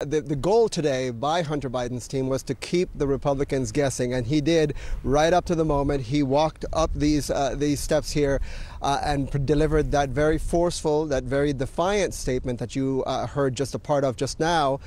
The, 0.00 0.20
the 0.20 0.36
goal 0.36 0.68
today 0.68 1.08
by 1.08 1.40
Hunter 1.40 1.70
Biden's 1.70 2.06
team 2.06 2.28
was 2.28 2.42
to 2.42 2.54
keep 2.54 2.90
the 2.94 3.06
Republicans 3.06 3.72
guessing, 3.72 4.12
and 4.12 4.26
he 4.26 4.42
did 4.42 4.74
right 5.02 5.32
up 5.32 5.46
to 5.46 5.54
the 5.54 5.64
moment. 5.64 6.02
He 6.02 6.22
walked 6.22 6.66
up 6.74 6.90
these 6.94 7.30
uh, 7.30 7.54
these 7.56 7.80
steps 7.80 8.10
here 8.10 8.42
uh, 8.82 9.00
and 9.02 9.46
delivered 9.46 9.92
that 9.92 10.10
very 10.10 10.36
forceful, 10.36 11.06
that 11.06 11.24
very 11.24 11.54
defiant 11.54 12.12
statement 12.12 12.58
that 12.58 12.76
you 12.76 13.04
uh, 13.06 13.26
heard 13.26 13.54
just 13.54 13.74
a 13.74 13.78
part 13.78 14.04
of 14.04 14.16
just 14.16 14.38
now, 14.38 14.80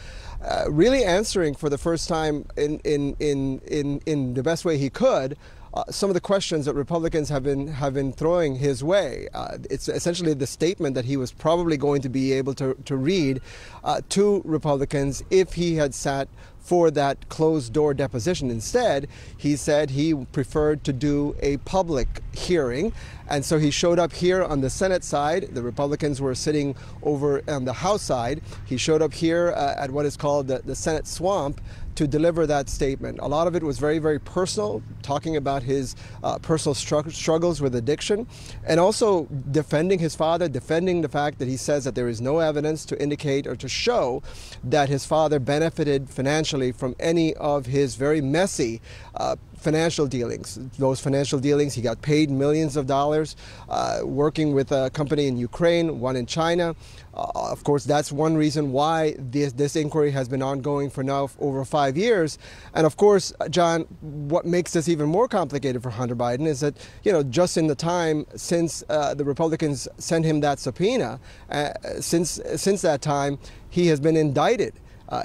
uh, 0.43 0.65
really 0.69 1.03
answering 1.03 1.55
for 1.55 1.69
the 1.69 1.79
first 1.79 2.07
time 2.07 2.45
in, 2.55 2.77
in, 2.83 3.15
in, 3.19 3.61
in, 3.65 4.01
in 4.05 4.35
the 4.35 4.43
best 4.43 4.63
way 4.63 4.77
he 4.77 4.91
could 4.91 5.35
uh, 5.73 5.83
some 5.89 6.09
of 6.09 6.13
the 6.13 6.21
questions 6.21 6.65
that 6.65 6.73
Republicans 6.73 7.29
have 7.29 7.43
been 7.43 7.67
have 7.67 7.93
been 7.93 8.11
throwing 8.11 8.55
his 8.55 8.83
way. 8.83 9.27
Uh, 9.33 9.57
it's 9.69 9.87
essentially 9.87 10.33
the 10.33 10.47
statement 10.47 10.95
that 10.95 11.05
he 11.05 11.17
was 11.17 11.31
probably 11.31 11.77
going 11.77 12.01
to 12.01 12.09
be 12.09 12.33
able 12.33 12.53
to, 12.55 12.75
to 12.85 12.95
read 12.95 13.41
uh, 13.83 14.01
to 14.09 14.41
Republicans 14.45 15.23
if 15.29 15.53
he 15.53 15.75
had 15.75 15.93
sat 15.93 16.27
for 16.59 16.91
that 16.91 17.29
closed 17.29 17.73
door 17.73 17.93
deposition. 17.93 18.51
Instead, 18.51 19.07
he 19.37 19.55
said 19.55 19.91
he 19.91 20.13
preferred 20.13 20.83
to 20.83 20.93
do 20.93 21.35
a 21.41 21.57
public 21.57 22.21
hearing. 22.31 22.93
And 23.27 23.45
so 23.45 23.59
he 23.59 23.69
showed 23.69 23.99
up 23.99 24.13
here 24.13 24.43
on 24.43 24.61
the 24.61 24.69
Senate 24.69 25.03
side. 25.03 25.49
The 25.53 25.61
Republicans 25.61 26.19
were 26.19 26.35
sitting 26.35 26.75
over 27.03 27.41
on 27.47 27.65
the 27.65 27.73
House 27.73 28.01
side. 28.01 28.41
He 28.65 28.77
showed 28.77 29.01
up 29.01 29.13
here 29.13 29.53
uh, 29.55 29.75
at 29.77 29.91
what 29.91 30.05
is 30.05 30.17
called 30.17 30.47
the, 30.47 30.59
the 30.59 30.75
Senate 30.75 31.07
swamp 31.07 31.61
to 31.99 32.07
deliver 32.07 32.47
that 32.47 32.69
statement. 32.69 33.19
A 33.21 33.27
lot 33.27 33.45
of 33.45 33.57
it 33.57 33.61
was 33.61 33.77
very, 33.77 33.99
very 33.99 34.19
personal, 34.19 34.81
talking 35.01 35.35
about 35.35 35.63
his 35.63 35.97
uh, 36.23 36.37
personal 36.39 36.73
stru- 36.73 37.11
struggles 37.11 37.59
with 37.59 37.75
addiction, 37.75 38.25
and 38.65 38.79
also 38.79 39.25
defending 39.51 39.99
his 39.99 40.15
father, 40.15 40.47
defending 40.47 41.01
the 41.01 41.09
fact 41.09 41.39
that 41.39 41.49
he 41.49 41.57
says 41.57 41.83
that 41.83 41.95
there 41.95 42.07
is 42.07 42.21
no 42.21 42.39
evidence 42.39 42.85
to 42.85 43.01
indicate 43.03 43.45
or 43.45 43.55
to 43.57 43.67
show 43.67 44.23
that 44.63 44.87
his 44.87 45.05
father 45.05 45.39
benefited 45.39 46.09
financially 46.09 46.48
from 46.71 46.95
any 46.99 47.35
of 47.35 47.65
his 47.65 47.95
very 47.95 48.21
messy 48.21 48.81
uh, 49.15 49.35
financial 49.59 50.07
dealings. 50.07 50.57
Those 50.77 50.99
financial 50.99 51.39
dealings, 51.39 51.73
he 51.73 51.81
got 51.81 52.01
paid 52.01 52.29
millions 52.29 52.77
of 52.77 52.87
dollars 52.87 53.35
uh, 53.67 53.99
working 54.03 54.53
with 54.53 54.71
a 54.71 54.89
company 54.91 55.27
in 55.27 55.37
Ukraine, 55.37 55.99
one 55.99 56.15
in 56.15 56.25
China. 56.25 56.75
Uh, 57.13 57.27
of 57.35 57.63
course, 57.63 57.83
that's 57.83 58.11
one 58.11 58.35
reason 58.37 58.71
why 58.71 59.15
this, 59.17 59.53
this 59.53 59.75
inquiry 59.75 60.11
has 60.11 60.29
been 60.29 60.41
ongoing 60.41 60.89
for 60.89 61.03
now 61.03 61.29
over 61.39 61.65
five 61.65 61.97
years. 61.97 62.37
And 62.73 62.85
of 62.85 62.95
course, 62.97 63.33
John, 63.49 63.81
what 64.01 64.45
makes 64.45 64.71
this 64.73 64.87
even 64.87 65.09
more 65.09 65.27
complicated 65.27 65.83
for 65.83 65.89
Hunter 65.89 66.15
Biden 66.15 66.47
is 66.47 66.61
that, 66.61 66.75
you 67.03 67.11
know, 67.11 67.23
just 67.23 67.57
in 67.57 67.67
the 67.67 67.75
time 67.75 68.25
since 68.35 68.83
uh, 68.89 69.13
the 69.13 69.25
Republicans 69.25 69.87
sent 69.97 70.25
him 70.25 70.39
that 70.39 70.59
subpoena, 70.59 71.19
uh, 71.49 71.73
since, 71.99 72.39
since 72.55 72.81
that 72.81 73.01
time, 73.01 73.37
he 73.69 73.87
has 73.87 73.99
been 73.99 74.15
indicted. 74.15 74.73
Uh, 75.09 75.23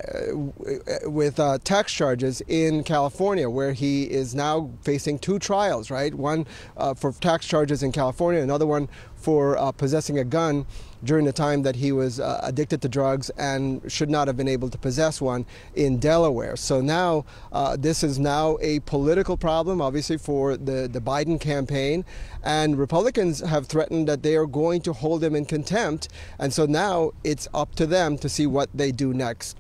with 1.05 1.39
uh, 1.39 1.59
tax 1.63 1.93
charges 1.93 2.41
in 2.49 2.83
California, 2.83 3.51
where 3.51 3.75
he 3.75 4.05
is 4.05 4.35
now 4.35 4.71
facing 4.81 5.19
two 5.19 5.39
trials, 5.39 5.91
right? 5.91 6.15
One 6.15 6.47
uh, 6.79 6.95
for 6.95 7.13
tax 7.13 7.47
charges 7.47 7.83
in 7.83 7.93
California, 7.93 8.41
another 8.41 8.67
one 8.67 8.89
for 9.15 9.59
uh, 9.59 9.73
possessing 9.73 10.19
a 10.19 10.25
gun 10.25 10.65
during 11.03 11.27
the 11.27 11.33
time 11.33 11.63
that 11.63 11.77
he 11.77 11.93
was 11.93 12.19
uh, 12.19 12.41
addicted 12.43 12.81
to 12.81 12.89
drugs 12.89 13.29
and 13.37 13.81
should 13.93 14.09
not 14.09 14.27
have 14.27 14.39
been 14.39 14.49
able 14.49 14.71
to 14.71 14.79
possess 14.79 15.21
one 15.21 15.45
in 15.75 15.99
Delaware. 15.99 16.57
So 16.57 16.81
now 16.81 17.27
uh, 17.53 17.77
this 17.77 18.03
is 18.03 18.19
now 18.19 18.57
a 18.63 18.81
political 18.81 19.37
problem, 19.37 19.83
obviously, 19.83 20.17
for 20.17 20.57
the, 20.57 20.89
the 20.91 21.01
Biden 21.01 21.39
campaign. 21.39 22.07
And 22.43 22.79
Republicans 22.79 23.41
have 23.41 23.67
threatened 23.67 24.09
that 24.09 24.23
they 24.23 24.37
are 24.37 24.47
going 24.47 24.81
to 24.83 24.95
hold 24.95 25.23
him 25.23 25.35
in 25.35 25.45
contempt. 25.45 26.09
And 26.39 26.55
so 26.55 26.65
now 26.65 27.13
it's 27.23 27.49
up 27.53 27.75
to 27.75 27.87
them 27.87 28.17
to 28.19 28.31
see 28.31 28.47
what 28.47 28.71
they 28.73 28.91
do 28.91 29.13
next. 29.13 29.59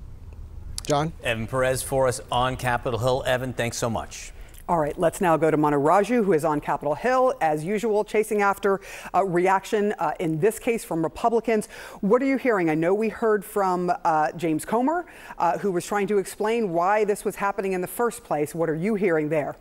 John? 0.86 1.12
Evan 1.22 1.46
Perez 1.46 1.82
for 1.82 2.06
us 2.06 2.20
on 2.30 2.56
Capitol 2.56 2.98
Hill. 2.98 3.22
Evan, 3.26 3.52
thanks 3.52 3.76
so 3.76 3.88
much. 3.88 4.32
All 4.66 4.78
right, 4.78 4.98
let's 4.98 5.20
now 5.20 5.36
go 5.36 5.50
to 5.50 5.58
Manu 5.58 5.76
Raju, 5.76 6.24
who 6.24 6.32
is 6.32 6.42
on 6.42 6.58
Capitol 6.58 6.94
Hill, 6.94 7.34
as 7.42 7.64
usual, 7.64 8.02
chasing 8.02 8.40
after 8.40 8.80
uh, 9.14 9.22
reaction, 9.22 9.92
uh, 9.98 10.12
in 10.20 10.40
this 10.40 10.58
case 10.58 10.82
from 10.84 11.02
Republicans. 11.02 11.66
What 12.00 12.22
are 12.22 12.26
you 12.26 12.38
hearing? 12.38 12.70
I 12.70 12.74
know 12.74 12.94
we 12.94 13.10
heard 13.10 13.44
from 13.44 13.92
uh, 14.04 14.32
James 14.32 14.64
Comer, 14.64 15.04
uh, 15.38 15.58
who 15.58 15.70
was 15.70 15.84
trying 15.84 16.06
to 16.06 16.18
explain 16.18 16.70
why 16.72 17.04
this 17.04 17.26
was 17.26 17.36
happening 17.36 17.72
in 17.72 17.82
the 17.82 17.86
first 17.86 18.24
place. 18.24 18.54
What 18.54 18.70
are 18.70 18.74
you 18.74 18.94
hearing 18.94 19.28
there? 19.28 19.56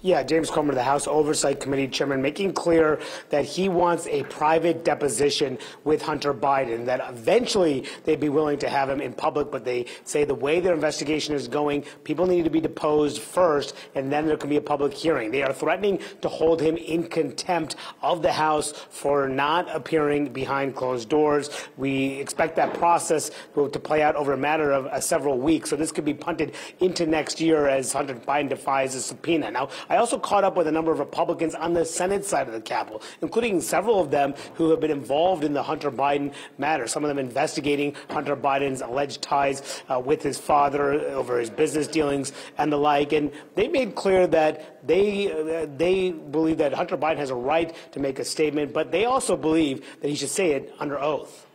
Yeah, 0.00 0.22
James 0.22 0.48
Comer, 0.48 0.74
the 0.74 0.82
House 0.84 1.08
Oversight 1.08 1.58
Committee 1.58 1.88
chairman, 1.88 2.22
making 2.22 2.52
clear 2.52 3.00
that 3.30 3.44
he 3.44 3.68
wants 3.68 4.06
a 4.06 4.22
private 4.24 4.84
deposition 4.84 5.58
with 5.82 6.02
Hunter 6.02 6.32
Biden, 6.32 6.84
that 6.84 7.00
eventually 7.08 7.84
they'd 8.04 8.20
be 8.20 8.28
willing 8.28 8.60
to 8.60 8.68
have 8.68 8.88
him 8.88 9.00
in 9.00 9.12
public, 9.12 9.50
but 9.50 9.64
they 9.64 9.86
say 10.04 10.22
the 10.22 10.36
way 10.36 10.60
their 10.60 10.72
investigation 10.72 11.34
is 11.34 11.48
going, 11.48 11.84
people 12.04 12.26
need 12.26 12.44
to 12.44 12.50
be 12.50 12.60
deposed 12.60 13.20
first, 13.20 13.74
and 13.96 14.12
then 14.12 14.24
there 14.24 14.36
can 14.36 14.48
be 14.48 14.56
a 14.56 14.60
public 14.60 14.94
hearing. 14.94 15.32
They 15.32 15.42
are 15.42 15.52
threatening 15.52 15.98
to 16.22 16.28
hold 16.28 16.60
him 16.60 16.76
in 16.76 17.08
contempt 17.08 17.74
of 18.00 18.22
the 18.22 18.30
House 18.32 18.70
for 18.90 19.28
not 19.28 19.74
appearing 19.74 20.32
behind 20.32 20.76
closed 20.76 21.08
doors. 21.08 21.50
We 21.76 22.20
expect 22.20 22.54
that 22.54 22.72
process 22.74 23.32
to 23.56 23.68
play 23.80 24.02
out 24.02 24.14
over 24.14 24.34
a 24.34 24.38
matter 24.38 24.70
of 24.70 24.86
uh, 24.86 25.00
several 25.00 25.38
weeks, 25.38 25.70
so 25.70 25.76
this 25.76 25.90
could 25.90 26.04
be 26.04 26.14
punted 26.14 26.54
into 26.78 27.04
next 27.04 27.40
year 27.40 27.66
as 27.66 27.92
Hunter 27.92 28.14
Biden 28.14 28.48
defies 28.48 28.94
a 28.94 29.00
subpoena. 29.00 29.50
Now, 29.50 29.70
I 29.88 29.96
also 29.96 30.18
caught 30.18 30.44
up 30.44 30.56
with 30.56 30.66
a 30.66 30.72
number 30.72 30.92
of 30.92 30.98
Republicans 30.98 31.54
on 31.54 31.72
the 31.72 31.84
Senate 31.84 32.24
side 32.24 32.46
of 32.46 32.52
the 32.52 32.60
Capitol, 32.60 33.02
including 33.22 33.60
several 33.60 34.00
of 34.00 34.10
them 34.10 34.34
who 34.54 34.70
have 34.70 34.80
been 34.80 34.90
involved 34.90 35.44
in 35.44 35.52
the 35.52 35.62
Hunter 35.62 35.90
Biden 35.90 36.32
matter. 36.58 36.86
Some 36.86 37.04
of 37.04 37.08
them 37.08 37.18
investigating 37.18 37.96
Hunter 38.10 38.36
Biden's 38.36 38.80
alleged 38.80 39.22
ties 39.22 39.82
uh, 39.88 39.98
with 39.98 40.22
his 40.22 40.38
father 40.38 40.92
over 40.92 41.38
his 41.38 41.50
business 41.50 41.86
dealings 41.86 42.32
and 42.58 42.72
the 42.72 42.76
like. 42.76 43.12
And 43.12 43.32
they 43.54 43.68
made 43.68 43.94
clear 43.94 44.26
that 44.28 44.86
they 44.86 45.32
uh, 45.32 45.66
they 45.76 46.12
believe 46.12 46.58
that 46.58 46.72
Hunter 46.72 46.96
Biden 46.96 47.18
has 47.18 47.30
a 47.30 47.34
right 47.34 47.74
to 47.92 48.00
make 48.00 48.18
a 48.18 48.24
statement, 48.24 48.72
but 48.72 48.92
they 48.92 49.04
also 49.04 49.36
believe 49.36 49.84
that 50.00 50.08
he 50.08 50.14
should 50.14 50.30
say 50.30 50.52
it 50.52 50.74
under 50.78 50.98
oath. 50.98 51.47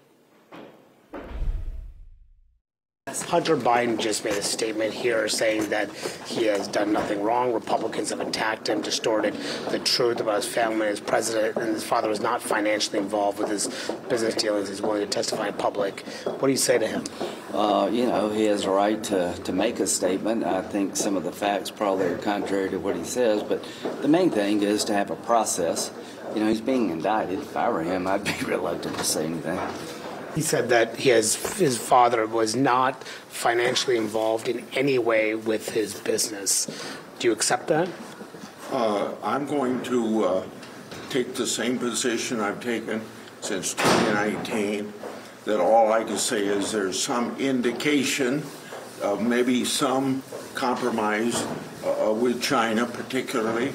Hunter 3.22 3.56
Biden 3.56 3.98
just 3.98 4.26
made 4.26 4.34
a 4.34 4.42
statement 4.42 4.94
here 4.94 5.28
saying 5.28 5.70
that 5.70 5.90
he 6.26 6.46
has 6.46 6.68
done 6.68 6.92
nothing 6.92 7.22
wrong. 7.22 7.54
Republicans 7.54 8.10
have 8.10 8.20
attacked 8.20 8.68
him, 8.68 8.82
distorted 8.82 9.34
the 9.70 9.80
truth 9.80 10.20
about 10.20 10.38
his 10.38 10.48
family, 10.48 10.88
and 10.88 10.90
his 10.90 11.00
president, 11.00 11.56
and 11.58 11.74
his 11.74 11.84
father 11.84 12.10
was 12.10 12.20
not 12.20 12.42
financially 12.42 12.98
involved 12.98 13.40
with 13.40 13.50
his 13.50 13.68
business 14.10 14.36
dealings. 14.36 14.70
He's 14.70 14.82
willing 14.82 15.02
to 15.02 15.08
testify 15.08 15.50
in 15.50 15.54
public. 15.54 16.02
What 16.26 16.42
do 16.42 16.52
you 16.52 16.58
say 16.58 16.78
to 16.78 16.88
him? 16.88 17.04
Uh, 17.54 17.88
you 17.92 18.08
know, 18.08 18.30
he 18.30 18.46
has 18.46 18.66
a 18.66 18.70
right 18.72 19.04
to, 19.04 19.34
to 19.44 19.54
make 19.54 19.80
a 19.80 19.86
statement. 19.86 20.44
I 20.44 20.62
think 20.64 20.96
some 20.96 21.16
of 21.16 21.24
the 21.24 21.32
facts 21.32 21.70
probably 21.70 22.08
are 22.08 22.18
contrary 22.18 22.70
to 22.72 22.78
what 22.78 22.96
he 22.96 23.04
says, 23.04 23.44
but 23.44 23.64
the 24.02 24.08
main 24.08 24.32
thing 24.32 24.64
is 24.64 24.84
to 24.86 24.94
have 24.94 25.12
a 25.12 25.16
process. 25.18 25.92
You 26.34 26.40
know, 26.40 26.50
he's 26.50 26.62
being 26.62 26.90
indicted. 26.90 27.40
If 27.40 27.56
I 27.56 27.70
were 27.70 27.84
him, 27.84 28.08
I'd 28.08 28.24
be 28.24 28.34
reluctant 28.46 28.98
to 28.98 29.04
say 29.04 29.26
anything. 29.26 29.60
He 30.36 30.42
said 30.42 30.70
that 30.70 30.96
his 30.96 31.36
his 31.58 31.78
father 31.78 32.26
was 32.26 32.56
not 32.56 33.04
financially 33.30 33.98
involved 33.98 34.48
in 34.48 34.66
any 34.74 34.98
way 34.98 35.36
with 35.36 35.70
his 35.70 35.94
business. 36.00 36.68
Do 37.20 37.28
you 37.28 37.34
accept 37.34 37.68
that? 37.68 37.90
Uh, 38.72 39.14
I'm 39.22 39.46
going 39.46 39.84
to 39.84 40.24
uh, 40.24 40.44
take 41.10 41.36
the 41.36 41.46
same 41.46 41.78
position 41.78 42.40
I've 42.40 42.60
taken 42.60 43.02
since 43.42 43.76
2019. 43.76 44.92
That 45.46 45.60
all 45.60 45.92
I 45.92 46.04
can 46.04 46.18
say 46.18 46.46
is 46.46 46.72
there's 46.72 47.02
some 47.02 47.38
indication 47.38 48.42
of 49.02 49.22
maybe 49.22 49.66
some 49.66 50.24
compromise 50.56 51.46
uh, 51.86 52.12
with 52.14 52.42
China, 52.42 52.86
particularly. 52.86 53.74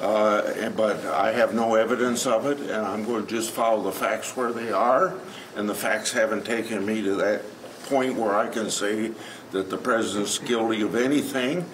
Uh, 0.00 0.70
but 0.70 1.04
I 1.06 1.32
have 1.32 1.52
no 1.54 1.74
evidence 1.74 2.26
of 2.26 2.46
it, 2.46 2.58
and 2.58 2.86
I'm 2.86 3.04
going 3.04 3.26
to 3.26 3.28
just 3.28 3.50
follow 3.50 3.82
the 3.82 3.92
facts 3.92 4.36
where 4.36 4.52
they 4.52 4.72
are 4.72 5.14
and 5.56 5.68
the 5.68 5.74
facts 5.74 6.12
haven't 6.12 6.44
taken 6.44 6.84
me 6.84 7.02
to 7.02 7.14
that 7.16 7.42
point 7.84 8.14
where 8.14 8.36
I 8.36 8.48
can 8.48 8.70
say 8.70 9.12
that 9.50 9.68
the 9.68 9.76
president's 9.76 10.38
guilty 10.38 10.82
of 10.82 10.94
anything. 10.94 11.66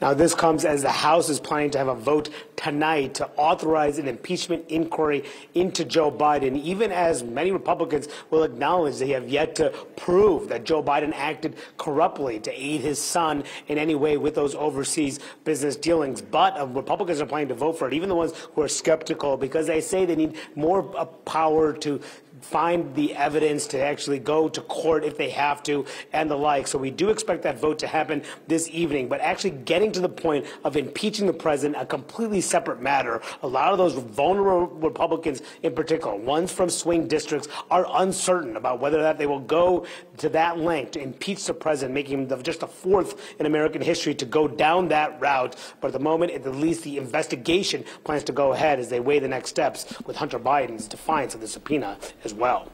Now, 0.00 0.14
this 0.14 0.34
comes 0.34 0.64
as 0.64 0.80
the 0.80 0.90
House 0.90 1.28
is 1.28 1.38
planning 1.38 1.70
to 1.72 1.78
have 1.78 1.88
a 1.88 1.94
vote 1.94 2.30
tonight 2.56 3.14
to 3.14 3.28
authorize 3.36 3.98
an 3.98 4.08
impeachment 4.08 4.64
inquiry 4.68 5.24
into 5.52 5.84
Joe 5.84 6.10
Biden, 6.10 6.56
even 6.62 6.90
as 6.90 7.22
many 7.22 7.50
Republicans 7.50 8.08
will 8.30 8.42
acknowledge 8.42 8.98
they 8.98 9.08
have 9.10 9.28
yet 9.28 9.54
to 9.56 9.70
prove 9.96 10.48
that 10.48 10.64
Joe 10.64 10.82
Biden 10.82 11.12
acted 11.14 11.56
corruptly 11.76 12.40
to 12.40 12.50
aid 12.50 12.80
his 12.80 12.98
son 12.98 13.44
in 13.68 13.76
any 13.76 13.94
way 13.94 14.16
with 14.16 14.34
those 14.34 14.54
overseas 14.54 15.20
business 15.44 15.76
dealings. 15.76 16.22
But 16.22 16.58
uh, 16.58 16.66
Republicans 16.66 17.20
are 17.20 17.26
planning 17.26 17.48
to 17.48 17.54
vote 17.54 17.78
for 17.78 17.86
it, 17.86 17.92
even 17.92 18.08
the 18.08 18.14
ones 18.14 18.32
who 18.54 18.62
are 18.62 18.68
skeptical, 18.68 19.36
because 19.36 19.66
they 19.66 19.82
say 19.82 20.06
they 20.06 20.16
need 20.16 20.36
more 20.54 20.96
uh, 20.96 21.04
power 21.04 21.74
to 21.74 22.00
find 22.40 22.94
the 22.94 23.14
evidence 23.16 23.66
to 23.66 23.82
actually 23.82 24.18
go 24.18 24.48
to 24.48 24.60
court 24.62 25.04
if 25.04 25.16
they 25.16 25.30
have 25.30 25.62
to 25.62 25.84
and 26.12 26.30
the 26.30 26.36
like. 26.36 26.66
So 26.66 26.78
we 26.78 26.90
do 26.90 27.10
expect 27.10 27.42
that 27.42 27.58
vote 27.58 27.78
to 27.80 27.86
happen 27.86 28.22
this 28.48 28.68
evening. 28.70 29.08
But 29.08 29.20
actually 29.20 29.50
getting 29.50 29.89
to 29.92 30.00
the 30.00 30.08
point 30.08 30.46
of 30.64 30.76
impeaching 30.76 31.26
the 31.26 31.32
president, 31.32 31.80
a 31.80 31.86
completely 31.86 32.40
separate 32.40 32.80
matter. 32.80 33.20
A 33.42 33.46
lot 33.46 33.72
of 33.72 33.78
those 33.78 33.94
vulnerable 33.94 34.66
Republicans 34.66 35.42
in 35.62 35.74
particular, 35.74 36.16
ones 36.16 36.52
from 36.52 36.70
swing 36.70 37.08
districts, 37.08 37.48
are 37.70 37.86
uncertain 38.02 38.56
about 38.56 38.80
whether 38.80 38.98
or 38.98 39.02
not 39.02 39.18
they 39.18 39.26
will 39.26 39.40
go 39.40 39.86
to 40.18 40.28
that 40.30 40.58
length 40.58 40.92
to 40.92 41.00
impeach 41.00 41.44
the 41.44 41.54
president, 41.54 41.94
making 41.94 42.28
him 42.28 42.42
just 42.42 42.60
the 42.60 42.66
fourth 42.66 43.36
in 43.38 43.46
American 43.46 43.82
history 43.82 44.14
to 44.14 44.24
go 44.24 44.48
down 44.48 44.88
that 44.88 45.20
route. 45.20 45.56
But 45.80 45.88
at 45.88 45.92
the 45.92 45.98
moment, 45.98 46.32
at 46.32 46.46
least 46.54 46.82
the 46.84 46.98
investigation 46.98 47.84
plans 48.04 48.24
to 48.24 48.32
go 48.32 48.52
ahead 48.52 48.78
as 48.78 48.88
they 48.88 49.00
weigh 49.00 49.18
the 49.18 49.28
next 49.28 49.50
steps 49.50 49.94
with 50.06 50.16
Hunter 50.16 50.38
Biden's 50.38 50.88
defiance 50.88 51.34
of 51.34 51.40
the 51.40 51.48
subpoena 51.48 51.98
as 52.24 52.34
well. 52.34 52.70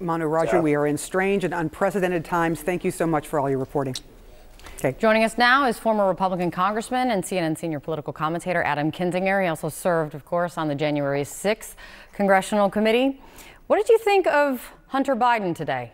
Manu 0.00 0.26
Raju, 0.26 0.54
yeah. 0.54 0.60
we 0.60 0.74
are 0.74 0.86
in 0.86 0.96
strange 0.96 1.44
and 1.44 1.52
unprecedented 1.52 2.24
times. 2.24 2.62
Thank 2.62 2.84
you 2.84 2.90
so 2.90 3.06
much 3.06 3.26
for 3.26 3.38
all 3.38 3.50
your 3.50 3.58
reporting. 3.58 3.94
Okay. 4.82 4.96
Joining 4.98 5.24
us 5.24 5.36
now 5.36 5.66
is 5.66 5.78
former 5.78 6.08
Republican 6.08 6.50
Congressman 6.50 7.10
and 7.10 7.22
CNN 7.22 7.58
senior 7.58 7.80
political 7.80 8.14
commentator 8.14 8.62
Adam 8.62 8.90
Kinzinger. 8.90 9.42
He 9.42 9.46
also 9.46 9.68
served, 9.68 10.14
of 10.14 10.24
course, 10.24 10.56
on 10.56 10.68
the 10.68 10.74
January 10.74 11.20
6th 11.20 11.74
Congressional 12.14 12.70
Committee. 12.70 13.20
What 13.66 13.76
did 13.76 13.90
you 13.90 13.98
think 13.98 14.26
of 14.26 14.72
Hunter 14.86 15.14
Biden 15.14 15.54
today? 15.54 15.92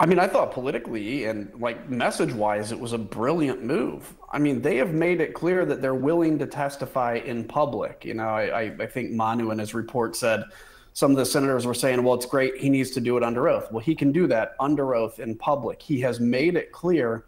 I 0.00 0.06
mean, 0.06 0.18
I 0.18 0.26
thought 0.26 0.50
politically 0.50 1.26
and 1.26 1.52
like 1.60 1.90
message 1.90 2.32
wise, 2.32 2.72
it 2.72 2.80
was 2.80 2.94
a 2.94 2.98
brilliant 2.98 3.62
move. 3.62 4.14
I 4.32 4.38
mean, 4.38 4.62
they 4.62 4.78
have 4.78 4.94
made 4.94 5.20
it 5.20 5.34
clear 5.34 5.66
that 5.66 5.82
they're 5.82 5.94
willing 5.94 6.38
to 6.38 6.46
testify 6.46 7.16
in 7.16 7.44
public. 7.44 8.06
You 8.06 8.14
know, 8.14 8.28
I, 8.28 8.62
I, 8.62 8.76
I 8.80 8.86
think 8.86 9.10
Manu 9.10 9.50
in 9.50 9.58
his 9.58 9.74
report 9.74 10.16
said 10.16 10.44
some 10.98 11.12
of 11.12 11.16
the 11.16 11.24
senators 11.24 11.64
were 11.64 11.74
saying, 11.74 12.02
well, 12.02 12.14
it's 12.14 12.26
great. 12.26 12.56
He 12.56 12.68
needs 12.68 12.90
to 12.90 13.00
do 13.00 13.16
it 13.16 13.22
under 13.22 13.48
oath. 13.48 13.70
Well, 13.70 13.78
he 13.78 13.94
can 13.94 14.10
do 14.10 14.26
that 14.26 14.56
under 14.58 14.96
oath 14.96 15.20
in 15.20 15.36
public. 15.36 15.80
He 15.80 16.00
has 16.00 16.18
made 16.18 16.56
it 16.56 16.72
clear. 16.72 17.26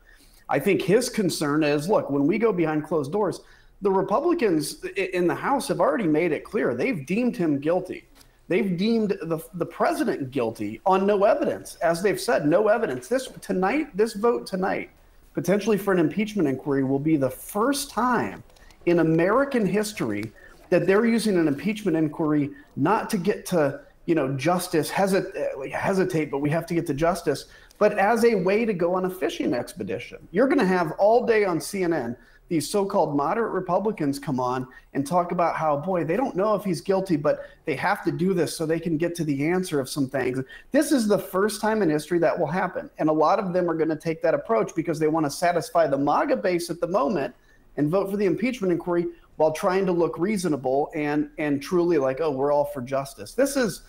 I 0.48 0.58
think 0.58 0.82
his 0.82 1.08
concern 1.08 1.62
is 1.62 1.88
look, 1.88 2.10
when 2.10 2.26
we 2.26 2.36
go 2.36 2.52
behind 2.52 2.82
closed 2.82 3.12
doors, 3.12 3.42
the 3.80 3.90
Republicans 3.92 4.82
in 4.96 5.28
the 5.28 5.36
House 5.36 5.68
have 5.68 5.78
already 5.78 6.08
made 6.08 6.32
it 6.32 6.42
clear 6.42 6.74
they've 6.74 7.06
deemed 7.06 7.36
him 7.36 7.60
guilty. 7.60 8.08
They've 8.48 8.76
deemed 8.76 9.10
the, 9.22 9.38
the 9.54 9.66
president 9.66 10.32
guilty 10.32 10.80
on 10.84 11.06
no 11.06 11.22
evidence. 11.22 11.76
As 11.76 12.02
they've 12.02 12.20
said, 12.20 12.48
no 12.48 12.66
evidence. 12.66 13.06
This 13.06 13.28
tonight, 13.40 13.96
this 13.96 14.14
vote 14.14 14.48
tonight, 14.48 14.90
potentially 15.32 15.78
for 15.78 15.92
an 15.92 16.00
impeachment 16.00 16.48
inquiry, 16.48 16.82
will 16.82 16.98
be 16.98 17.16
the 17.16 17.30
first 17.30 17.88
time 17.88 18.42
in 18.86 18.98
American 18.98 19.64
history 19.64 20.32
that 20.70 20.86
they're 20.86 21.06
using 21.06 21.36
an 21.36 21.46
impeachment 21.46 21.96
inquiry 21.96 22.50
not 22.76 23.10
to 23.10 23.18
get 23.18 23.44
to 23.46 23.80
you 24.06 24.14
know 24.14 24.34
justice 24.36 24.88
hesitate, 24.88 25.72
hesitate 25.72 26.30
but 26.30 26.38
we 26.38 26.50
have 26.50 26.66
to 26.66 26.74
get 26.74 26.86
to 26.86 26.94
justice 26.94 27.46
but 27.78 27.98
as 27.98 28.24
a 28.24 28.34
way 28.34 28.64
to 28.64 28.72
go 28.72 28.94
on 28.94 29.04
a 29.04 29.10
fishing 29.10 29.52
expedition 29.52 30.26
you're 30.30 30.48
going 30.48 30.58
to 30.58 30.66
have 30.66 30.92
all 30.92 31.26
day 31.26 31.44
on 31.44 31.58
cnn 31.58 32.16
these 32.50 32.68
so-called 32.68 33.16
moderate 33.16 33.52
Republicans 33.52 34.18
come 34.18 34.40
on 34.40 34.66
and 34.92 35.06
talk 35.06 35.30
about 35.30 35.54
how, 35.54 35.76
boy, 35.76 36.02
they 36.02 36.16
don't 36.16 36.34
know 36.34 36.56
if 36.56 36.64
he's 36.64 36.80
guilty, 36.80 37.16
but 37.16 37.44
they 37.64 37.76
have 37.76 38.02
to 38.02 38.10
do 38.10 38.34
this 38.34 38.56
so 38.56 38.66
they 38.66 38.80
can 38.80 38.96
get 38.96 39.14
to 39.14 39.24
the 39.24 39.46
answer 39.46 39.78
of 39.78 39.88
some 39.88 40.08
things. 40.08 40.42
This 40.72 40.90
is 40.90 41.06
the 41.06 41.16
first 41.16 41.60
time 41.60 41.80
in 41.80 41.88
history 41.88 42.18
that 42.18 42.36
will 42.36 42.48
happen. 42.48 42.90
And 42.98 43.08
a 43.08 43.12
lot 43.12 43.38
of 43.38 43.52
them 43.52 43.70
are 43.70 43.74
going 43.74 43.88
to 43.88 43.94
take 43.94 44.20
that 44.22 44.34
approach 44.34 44.74
because 44.74 44.98
they 44.98 45.06
want 45.06 45.26
to 45.26 45.30
satisfy 45.30 45.86
the 45.86 45.96
MAGA 45.96 46.38
base 46.38 46.70
at 46.70 46.80
the 46.80 46.88
moment 46.88 47.32
and 47.76 47.88
vote 47.88 48.10
for 48.10 48.16
the 48.16 48.26
impeachment 48.26 48.72
inquiry 48.72 49.06
while 49.40 49.52
trying 49.52 49.86
to 49.86 49.92
look 49.92 50.18
reasonable 50.18 50.90
and 50.94 51.30
and 51.38 51.62
truly 51.62 51.96
like, 51.96 52.20
oh, 52.20 52.30
we're 52.30 52.52
all 52.52 52.66
for 52.66 52.82
justice. 52.82 53.32
This 53.32 53.56
is 53.56 53.84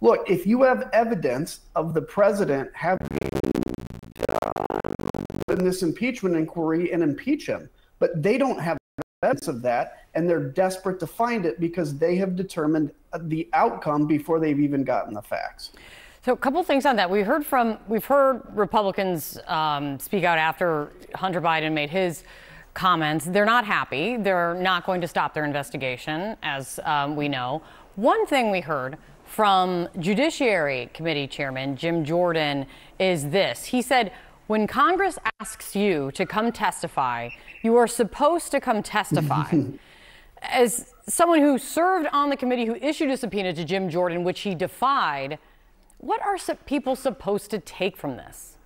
look, 0.00 0.28
if 0.28 0.44
you 0.44 0.62
have 0.62 0.90
evidence 0.92 1.60
of 1.76 1.94
the 1.94 2.02
president 2.02 2.68
having 2.74 3.06
in 5.50 5.64
this 5.64 5.82
impeachment 5.82 6.34
inquiry 6.34 6.92
and 6.92 7.02
impeach 7.02 7.46
him 7.46 7.70
but 8.00 8.22
they 8.22 8.38
don't 8.38 8.60
have 8.60 8.78
evidence 9.22 9.48
of 9.48 9.62
that, 9.62 10.04
and 10.14 10.28
they're 10.28 10.48
desperate 10.50 11.00
to 11.00 11.06
find 11.06 11.44
it 11.46 11.60
because 11.60 11.96
they 11.98 12.16
have 12.16 12.36
determined 12.36 12.92
the 13.22 13.48
outcome 13.52 14.06
before 14.06 14.38
they've 14.40 14.60
even 14.60 14.84
gotten 14.84 15.14
the 15.14 15.22
facts. 15.22 15.72
So, 16.24 16.32
a 16.32 16.36
couple 16.36 16.62
things 16.62 16.86
on 16.86 16.96
that. 16.96 17.08
We 17.08 17.22
heard 17.22 17.46
from 17.46 17.78
we've 17.88 18.04
heard 18.04 18.42
Republicans 18.52 19.38
um, 19.46 19.98
speak 19.98 20.24
out 20.24 20.38
after 20.38 20.90
Hunter 21.14 21.40
Biden 21.40 21.72
made 21.72 21.90
his 21.90 22.24
comments. 22.74 23.24
They're 23.24 23.44
not 23.44 23.64
happy. 23.64 24.16
They're 24.16 24.54
not 24.54 24.86
going 24.86 25.00
to 25.00 25.08
stop 25.08 25.34
their 25.34 25.44
investigation, 25.44 26.36
as 26.42 26.80
um, 26.84 27.16
we 27.16 27.28
know. 27.28 27.62
One 27.96 28.26
thing 28.26 28.50
we 28.50 28.60
heard 28.60 28.98
from 29.24 29.88
Judiciary 29.98 30.90
Committee 30.94 31.26
Chairman 31.26 31.76
Jim 31.76 32.04
Jordan 32.04 32.66
is 32.98 33.28
this. 33.28 33.66
He 33.66 33.82
said 33.82 34.12
when 34.46 34.66
Congress 34.66 35.18
asks 35.40 35.76
you 35.76 36.10
to 36.12 36.24
come 36.24 36.52
testify, 36.52 37.28
you 37.62 37.76
are 37.76 37.86
supposed 37.86 38.50
to 38.52 38.60
come 38.60 38.82
testify. 38.82 39.52
As 40.42 40.94
someone 41.06 41.40
who 41.40 41.58
served 41.58 42.08
on 42.12 42.30
the 42.30 42.36
committee 42.36 42.64
who 42.64 42.76
issued 42.76 43.10
a 43.10 43.16
subpoena 43.16 43.52
to 43.52 43.64
Jim 43.64 43.90
Jordan, 43.90 44.24
which 44.24 44.40
he 44.40 44.54
defied, 44.54 45.38
what 45.98 46.22
are 46.22 46.38
people 46.64 46.96
supposed 46.96 47.50
to 47.50 47.58
take 47.58 47.96
from 47.96 48.16
this? 48.16 48.57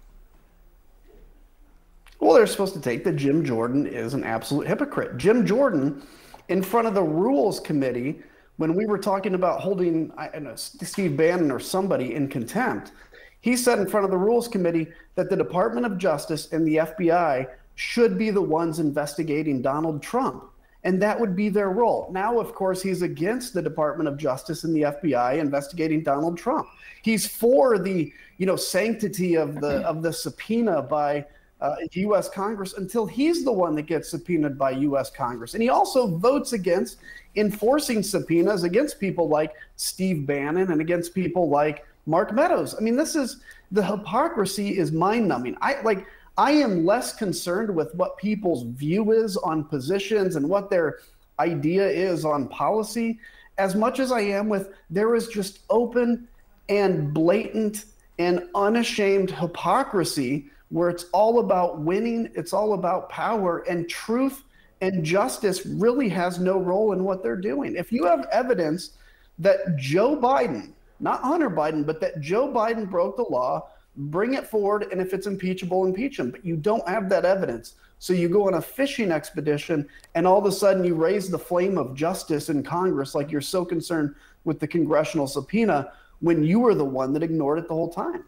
Well, 2.23 2.35
they're 2.35 2.47
supposed 2.47 2.75
to 2.75 2.81
take 2.81 3.03
that 3.03 3.17
Jim 3.17 3.45
Jordan 3.45 3.85
is 3.85 4.15
an 4.15 4.23
absolute 4.23 4.69
hypocrite. 4.69 5.17
Jim 5.17 5.45
Jordan, 5.45 6.07
in 6.49 6.63
front 6.63 6.87
of 6.87 6.95
the 6.95 7.03
Rules 7.03 7.59
Committee, 7.59 8.21
when 8.59 8.77
we 8.77 8.87
were 8.87 8.97
talking 8.97 9.35
about 9.35 9.61
holding 9.61 10.13
know, 10.39 10.55
Steve 10.55 11.17
Bannon 11.17 11.51
or 11.51 11.59
somebody 11.59 12.15
in 12.15 12.29
contempt, 12.29 12.93
he 13.41 13.57
said 13.57 13.81
in 13.81 13.89
front 13.89 14.05
of 14.05 14.13
the 14.13 14.19
Rules 14.19 14.47
Committee 14.47 14.87
that 15.17 15.31
the 15.31 15.37
Department 15.37 15.85
of 15.85 15.99
Justice 15.99 16.53
and 16.53 16.65
the 16.65 16.77
FBI 16.77 17.49
should 17.75 18.17
be 18.17 18.31
the 18.31 18.41
ones 18.41 18.79
investigating 18.79 19.61
Donald 19.61 20.01
Trump. 20.01 20.45
And 20.85 21.03
that 21.03 21.19
would 21.19 21.35
be 21.35 21.49
their 21.49 21.71
role. 21.71 22.09
Now, 22.13 22.39
of 22.39 22.55
course, 22.55 22.81
he's 22.81 23.03
against 23.03 23.53
the 23.53 23.63
Department 23.63 24.09
of 24.09 24.17
Justice 24.17 24.63
and 24.63 24.77
the 24.77 24.83
FBI 24.83 25.39
investigating 25.39 26.05
Donald 26.05 26.39
Trump. 26.39 26.69
He's 27.03 27.27
for 27.27 27.81
the, 27.81 28.13
you 28.39 28.47
know, 28.47 28.55
sanctity 28.55 29.35
of 29.37 29.61
the 29.61 29.85
of 29.85 30.03
the 30.03 30.13
subpoena 30.13 30.83
by 30.83 31.27
uh, 31.63 31.77
U.S. 31.93 32.29
Congress 32.29 32.75
until 32.75 33.07
he's 33.07 33.45
the 33.45 33.53
one 33.53 33.75
that 33.77 33.83
gets 33.83 34.11
subpoenaed 34.11 34.59
by 34.59 34.73
U.S. 34.73 35.11
Congress. 35.11 35.55
And 35.55 35.63
he 35.63 35.69
also 35.69 36.19
votes 36.19 36.53
against 36.53 36.99
enforcing 37.37 38.03
subpoenas 38.03 38.65
against 38.65 38.99
people 38.99 39.29
like 39.29 39.55
Steve 39.77 40.27
Bannon 40.27 40.73
and 40.73 40.81
against 40.81 41.15
people 41.15 41.49
like 41.49 41.87
Mark 42.07 42.33
Meadows. 42.33 42.75
I 42.75 42.81
mean, 42.81 42.97
this 42.97 43.15
is 43.15 43.41
the 43.71 43.85
hypocrisy 43.85 44.77
is 44.77 44.91
mind 44.91 45.29
numbing. 45.29 45.57
I 45.63 45.81
like, 45.83 46.05
I 46.37 46.51
am 46.51 46.85
less 46.85 47.15
concerned 47.15 47.75
with 47.75 47.95
what 47.95 48.19
people's 48.19 48.65
view 48.65 49.13
is 49.13 49.37
on 49.37 49.65
positions 49.65 50.35
and 50.37 50.49
what 50.49 50.69
their 50.69 50.99
idea 51.39 51.89
is 51.89 52.25
on 52.25 52.49
policy 52.49 53.19
as 53.59 53.75
much 53.75 53.99
as 54.01 54.13
I 54.13 54.21
am 54.21 54.49
with 54.49 54.75
there 54.91 55.15
is 55.15 55.29
just 55.29 55.61
open 55.71 56.27
and 56.69 57.13
blatant 57.13 57.85
and 58.19 58.49
unashamed 58.55 59.31
hypocrisy 59.31 60.51
where 60.73 60.89
it's 60.89 61.07
all 61.13 61.39
about 61.39 61.81
winning, 61.81 62.29
it's 62.35 62.53
all 62.53 62.75
about 62.75 63.09
power, 63.09 63.59
and 63.69 63.89
truth 63.89 64.43
and 64.81 65.05
justice 65.05 65.65
really 65.65 66.09
has 66.09 66.41
no 66.41 66.59
role 66.59 66.93
in 66.93 67.05
what 67.05 67.23
they're 67.23 67.37
doing. 67.37 67.77
If 67.77 67.93
you 67.93 68.05
have 68.05 68.27
evidence 68.33 68.93
that 69.39 69.77
Joe 69.77 70.17
Biden 70.17 70.73
not 71.03 71.21
Hunter 71.21 71.51
Biden, 71.51 71.85
but 71.85 72.01
that 72.01 72.21
Joe 72.21 72.49
Biden 72.49 72.89
broke 72.89 73.17
the 73.17 73.25
law, 73.25 73.69
bring 73.97 74.35
it 74.35 74.47
forward, 74.47 74.87
and 74.91 75.01
if 75.01 75.13
it's 75.13 75.27
impeachable, 75.27 75.85
impeach 75.85 76.19
him. 76.19 76.31
But 76.31 76.45
you 76.47 76.57
don't 76.57 76.89
have 76.89 77.09
that 77.11 77.25
evidence. 77.25 77.75
So 77.99 78.13
you 78.13 78.29
go 78.29 78.47
on 78.47 78.55
a 78.55 78.63
fishing 78.63 79.11
expedition, 79.11 79.89
and 80.15 80.27
all 80.27 80.39
of 80.39 80.47
a 80.47 80.53
sudden 80.53 80.85
you 80.85 80.95
raise 80.95 81.29
the 81.29 81.39
flame 81.39 81.77
of 81.77 81.95
justice 81.95 82.49
in 82.49 82.63
Congress 82.63 83.15
like 83.15 83.31
you're 83.31 83.41
so 83.41 83.65
concerned 83.65 84.15
with 84.45 84.61
the 84.61 84.67
congressional 84.67 85.27
subpoena 85.27 85.93
when 86.21 86.45
you 86.45 86.61
were 86.61 86.75
the 86.75 86.85
one 86.85 87.13
that 87.13 87.23
ignored 87.23 87.59
it 87.59 87.69
the 87.69 87.75
whole 87.75 87.93
time. 87.93 88.25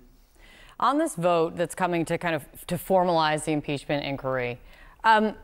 On 0.81 0.99
this 0.99 1.15
vote 1.15 1.57
that's 1.57 1.75
coming 1.75 2.05
to 2.07 2.19
kind 2.19 2.35
of 2.35 2.45
to 2.67 2.77
formalize 2.77 3.45
the 3.45 3.53
impeachment 3.53 4.05
inquiry, 4.05 4.59
um, 5.05 5.35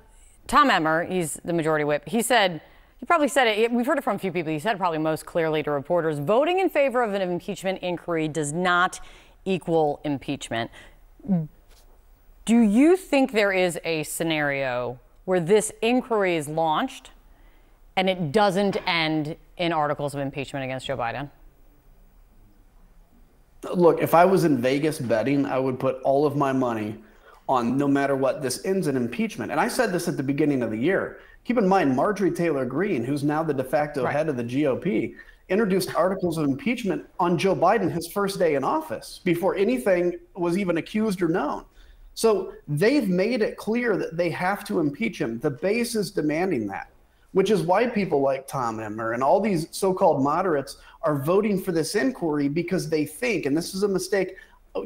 Tom 0.46 0.70
Emmer, 0.70 1.04
he's 1.04 1.34
the 1.44 1.52
majority 1.52 1.84
whip, 1.84 2.08
he 2.08 2.22
said 2.22 2.60
he 3.00 3.06
probably 3.06 3.28
said 3.28 3.46
it. 3.46 3.72
We've 3.72 3.86
heard 3.86 3.96
it 3.96 4.04
from 4.04 4.16
a 4.16 4.18
few 4.18 4.30
people. 4.30 4.52
He 4.52 4.58
said 4.58 4.76
probably 4.76 4.98
most 4.98 5.24
clearly 5.24 5.62
to 5.62 5.70
reporters. 5.70 6.18
Voting 6.18 6.58
in 6.60 6.68
favor 6.68 7.02
of 7.02 7.14
an 7.14 7.22
impeachment 7.22 7.78
inquiry 7.82 8.28
does 8.28 8.52
not 8.52 9.00
equal 9.46 10.00
impeachment. 10.04 10.70
Do 12.44 12.58
you 12.60 12.96
think 12.96 13.32
there 13.32 13.52
is 13.52 13.78
a 13.84 14.02
scenario 14.02 14.98
where 15.24 15.40
this 15.40 15.72
inquiry 15.80 16.36
is 16.36 16.46
launched 16.46 17.10
and 17.96 18.10
it 18.10 18.32
doesn't 18.32 18.76
end 18.86 19.36
in 19.56 19.72
articles 19.72 20.14
of 20.14 20.20
impeachment 20.20 20.64
against 20.64 20.86
Joe 20.86 20.96
Biden? 20.96 21.30
Look, 23.74 24.00
if 24.00 24.14
I 24.14 24.24
was 24.24 24.44
in 24.44 24.58
Vegas 24.58 24.98
betting, 24.98 25.44
I 25.46 25.58
would 25.58 25.78
put 25.78 26.00
all 26.02 26.26
of 26.26 26.36
my 26.36 26.52
money 26.52 26.96
on 27.48 27.76
no 27.76 27.88
matter 27.88 28.16
what 28.16 28.42
this 28.42 28.64
ends 28.64 28.86
in 28.86 28.96
impeachment. 28.96 29.50
And 29.50 29.60
I 29.60 29.68
said 29.68 29.92
this 29.92 30.08
at 30.08 30.16
the 30.16 30.22
beginning 30.22 30.62
of 30.62 30.70
the 30.70 30.78
year. 30.78 31.20
Keep 31.44 31.58
in 31.58 31.66
mind, 31.66 31.94
Marjorie 31.94 32.30
Taylor 32.30 32.64
Greene, 32.64 33.04
who's 33.04 33.24
now 33.24 33.42
the 33.42 33.52
de 33.52 33.64
facto 33.64 34.04
right. 34.04 34.12
head 34.12 34.28
of 34.28 34.36
the 34.36 34.44
GOP, 34.44 35.14
introduced 35.48 35.94
articles 35.94 36.38
of 36.38 36.44
impeachment 36.44 37.04
on 37.18 37.36
Joe 37.36 37.56
Biden 37.56 37.90
his 37.90 38.06
first 38.06 38.38
day 38.38 38.54
in 38.54 38.62
office 38.62 39.20
before 39.24 39.56
anything 39.56 40.18
was 40.34 40.56
even 40.56 40.76
accused 40.76 41.20
or 41.22 41.28
known. 41.28 41.64
So 42.14 42.52
they've 42.68 43.08
made 43.08 43.42
it 43.42 43.56
clear 43.56 43.96
that 43.96 44.16
they 44.16 44.30
have 44.30 44.64
to 44.64 44.78
impeach 44.78 45.20
him. 45.20 45.40
The 45.40 45.50
base 45.50 45.94
is 45.96 46.10
demanding 46.10 46.66
that, 46.68 46.88
which 47.32 47.50
is 47.50 47.62
why 47.62 47.86
people 47.86 48.20
like 48.20 48.46
Tom 48.46 48.80
Emmer 48.80 49.12
and 49.12 49.22
all 49.22 49.40
these 49.40 49.68
so 49.70 49.94
called 49.94 50.22
moderates 50.22 50.78
are 51.02 51.22
voting 51.22 51.60
for 51.60 51.72
this 51.72 51.94
inquiry 51.94 52.48
because 52.48 52.88
they 52.88 53.04
think, 53.04 53.46
and 53.46 53.56
this 53.56 53.74
is 53.74 53.82
a 53.82 53.88
mistake, 53.88 54.36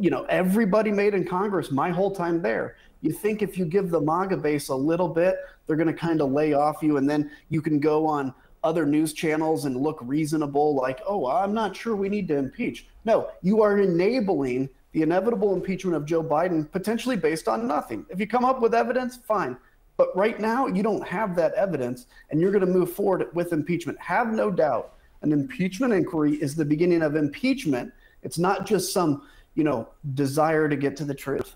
you 0.01 0.11
know, 0.11 0.25
everybody 0.25 0.91
made 0.91 1.15
in 1.15 1.27
Congress 1.27 1.71
my 1.71 1.91
whole 1.91 2.11
time 2.11 2.41
there. 2.43 2.77
You 3.01 3.13
think 3.13 3.43
if 3.43 3.59
you 3.59 3.65
give 3.65 3.91
the 3.91 4.01
MAGA 4.01 4.39
base 4.39 4.69
a 4.69 4.75
little 4.75 5.09
bit, 5.09 5.37
they're 5.67 5.77
going 5.77 5.89
to 5.89 5.93
kind 5.93 6.21
of 6.21 6.33
lay 6.33 6.55
off 6.55 6.83
you, 6.83 6.97
and 6.97 7.09
then 7.09 7.31
you 7.51 7.61
can 7.61 7.79
go 7.79 8.07
on 8.07 8.33
other 8.63 8.87
news 8.87 9.13
channels 9.13 9.67
and 9.67 9.77
look 9.77 9.99
reasonable, 10.01 10.75
like, 10.75 11.01
oh, 11.07 11.27
I'm 11.27 11.53
not 11.53 11.77
sure 11.77 11.95
we 11.95 12.09
need 12.09 12.29
to 12.29 12.37
impeach. 12.37 12.87
No, 13.05 13.29
you 13.43 13.61
are 13.63 13.79
enabling 13.79 14.71
the 14.93 15.03
inevitable 15.03 15.53
impeachment 15.53 15.97
of 15.97 16.07
Joe 16.07 16.23
Biden 16.23 16.71
potentially 16.71 17.17
based 17.17 17.47
on 17.47 17.67
nothing. 17.67 18.07
If 18.09 18.21
you 18.21 18.27
come 18.27 18.45
up 18.45 18.63
with 18.63 18.75
evidence, 18.75 19.19
fine. 19.19 19.59
But 19.97 20.17
right 20.17 20.41
now, 20.41 20.67
you 20.67 20.83
don't 20.83 21.07
have 21.07 21.37
that 21.37 21.55
evidence, 21.55 22.07
and 22.31 22.41
you're 22.41 22.51
going 22.51 22.67
to 22.67 22.73
move 22.73 22.93
forward 22.93 23.29
with 23.35 23.53
impeachment. 23.53 23.99
Have 24.01 24.33
no 24.33 24.51
doubt, 24.51 24.95
an 25.23 25.33
impeachment 25.33 25.93
inquiry 25.93 26.35
is 26.35 26.55
the 26.55 26.65
beginning 26.65 27.03
of 27.03 27.17
impeachment. 27.17 27.93
It's 28.23 28.39
not 28.39 28.67
just 28.67 28.93
some, 28.93 29.23
you 29.55 29.65
know, 29.65 29.89
desire 30.15 30.69
to 30.69 30.77
get 30.77 30.97
to 30.99 31.05
the 31.05 31.15
truth. 31.15 31.55